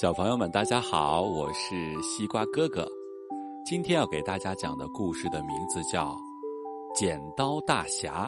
[0.00, 2.88] 小朋友们，大家好，我是西瓜哥哥。
[3.66, 6.14] 今天要给大家讲的故事的名字叫
[6.94, 8.26] 《剪刀大侠》。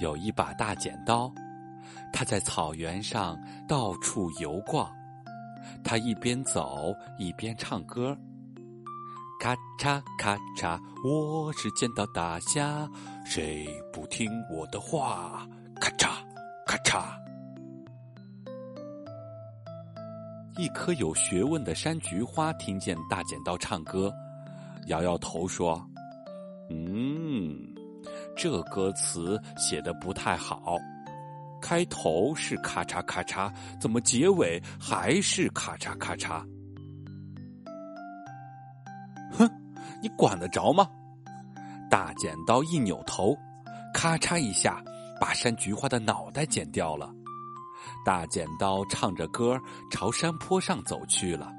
[0.00, 1.28] 有一把大剪刀，
[2.12, 4.88] 他在草原上到处游逛。
[5.82, 8.16] 他一边走一边唱歌
[9.42, 12.88] ：“咔嚓咔嚓，我是剪刀大侠，
[13.24, 15.44] 谁不听我的话？
[15.80, 16.10] 咔嚓。”
[16.86, 17.02] 嚓！
[20.56, 24.14] 一棵有学问的山菊花听见大剪刀唱歌，
[24.86, 25.84] 摇摇头说
[26.70, 27.58] ：“嗯，
[28.36, 30.76] 这歌词写的不太好。
[31.60, 36.40] 开头是咔嚓咔嚓，怎么结尾还是咔嚓咔嚓？”
[39.36, 39.50] 哼，
[40.00, 40.88] 你管得着吗？
[41.90, 43.36] 大剪刀一扭头，
[43.92, 44.80] 咔嚓一下。
[45.20, 47.12] 把山菊花的脑袋剪掉了，
[48.04, 49.58] 大剪刀唱着歌
[49.90, 51.52] 朝山坡上走去了。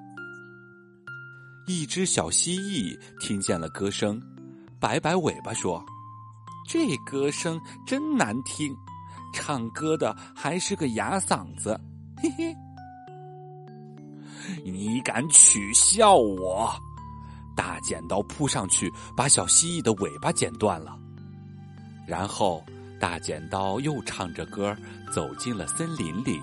[1.67, 4.21] 一只小蜥蜴听见了歌声，
[4.79, 5.83] 摆摆尾巴说
[6.67, 8.75] ：“这歌声真难听，
[9.33, 11.79] 唱歌的还是个哑嗓子。”
[12.21, 12.55] 嘿嘿，
[14.63, 16.71] 你敢取笑我？
[17.55, 20.97] 大剪刀扑上去，把小蜥蜴的尾巴剪断了，
[22.07, 22.63] 然后。
[22.99, 24.75] 大剪刀又唱着歌
[25.11, 26.41] 走进了森林里。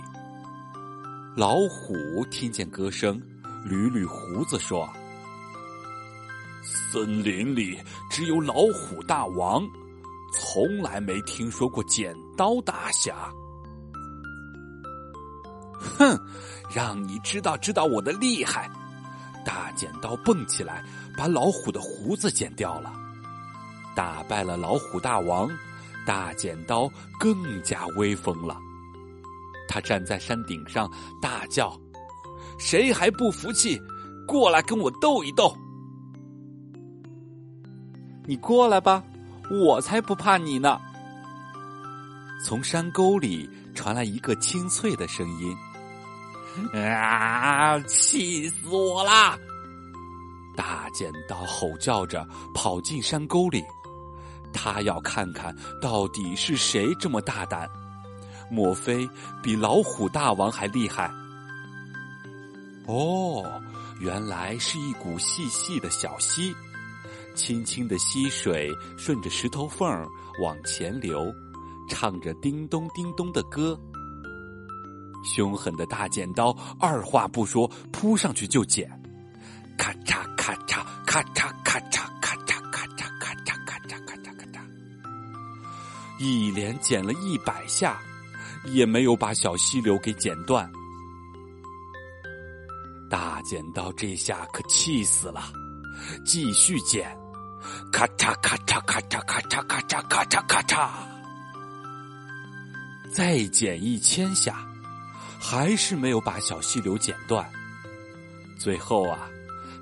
[1.36, 3.20] 老虎听见歌声，
[3.66, 4.88] 捋捋胡子说
[6.92, 9.66] ：“森林里只有老虎大王，
[10.32, 13.14] 从来没听说过剪刀大侠。
[15.98, 16.16] ”哼，
[16.72, 18.70] 让你知道知道我的厉害！
[19.44, 20.84] 大剪刀蹦起来，
[21.18, 22.92] 把老虎的胡子剪掉了，
[23.94, 25.50] 打败了老虎大王。
[26.06, 28.56] 大剪刀更加威风了，
[29.68, 31.78] 他站在山顶上大叫
[32.58, 33.80] ：“谁还不服气？
[34.26, 35.56] 过来跟我斗一斗！”
[38.26, 39.02] 你过来吧，
[39.50, 40.80] 我才不怕你呢！
[42.44, 45.56] 从山沟里传来一个清脆的声音
[46.74, 49.38] ：“啊，气死我啦！”
[50.56, 53.62] 大剪刀吼叫着跑进山沟里。
[54.54, 57.68] 他要看看到底是谁这么大胆？
[58.50, 59.08] 莫非
[59.42, 61.12] 比老虎大王还厉害？
[62.86, 63.60] 哦，
[64.00, 66.54] 原来是一股细细的小溪，
[67.34, 70.06] 清清的溪水顺着石头缝儿
[70.42, 71.34] 往前流，
[71.88, 73.78] 唱着叮咚叮咚的歌。
[75.24, 78.86] 凶狠的大剪刀二话不说扑上去就剪，
[79.78, 82.13] 咔嚓咔嚓咔嚓咔嚓。
[86.18, 88.00] 一连剪了一百下，
[88.66, 90.70] 也没有把小溪流给剪断。
[93.10, 95.52] 大剪刀这下可气死了，
[96.24, 97.16] 继续剪，
[97.92, 100.90] 咔嚓咔嚓咔嚓咔嚓咔嚓咔嚓咔嚓，
[103.12, 104.66] 再剪一千下，
[105.38, 107.48] 还是没有把小溪流剪断。
[108.58, 109.28] 最后啊，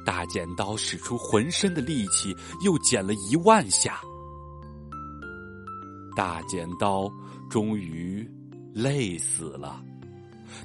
[0.05, 4.01] 大剪刀使出浑身的力气，又剪了一万下。
[6.15, 7.11] 大剪刀
[7.51, 8.29] 终于
[8.75, 9.83] 累死了，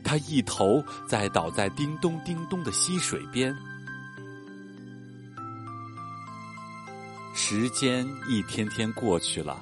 [0.04, 3.56] 他一头栽倒在叮咚叮咚的溪水边。
[7.34, 9.62] 时间一天天过去了，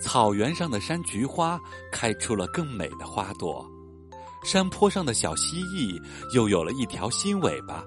[0.00, 1.58] 草原上的山菊花
[1.90, 3.64] 开出了更美的花朵，
[4.44, 6.02] 山坡上的小蜥蜴
[6.34, 7.84] 又有了一条新尾巴，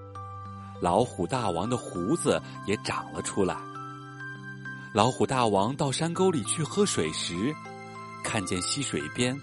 [0.82, 3.58] 老虎大王的胡子也长了出来。
[4.96, 7.54] 老虎大王到山沟里去喝水时，
[8.24, 9.38] 看见溪水边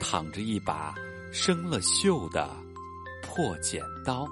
[0.00, 0.94] 躺着一把
[1.30, 2.48] 生了锈的
[3.22, 4.26] 破剪刀。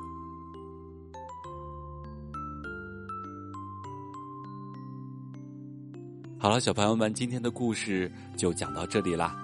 [6.38, 9.36] 好了，小朋友们，今天的故事就讲到这里啦。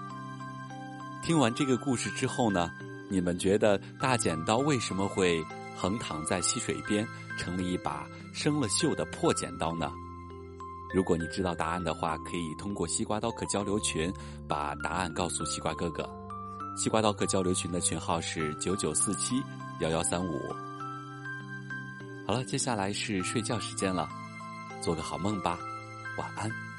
[1.22, 2.70] 听完这个故事之后呢，
[3.10, 5.44] 你们觉得大剪刀为什么会
[5.76, 7.06] 横躺在溪水边，
[7.36, 9.92] 成了一把生了锈的破剪刀呢？
[10.92, 14.12] 如果你知道答案的话，可以通过西瓜刀客交流群
[14.48, 16.08] 把答案告诉西瓜哥哥。
[16.76, 19.42] 西瓜刀客交流群的群号是九九四七
[19.80, 20.40] 幺幺三五。
[22.26, 24.08] 好了，接下来是睡觉时间了，
[24.80, 25.58] 做个好梦吧，
[26.16, 26.69] 晚安。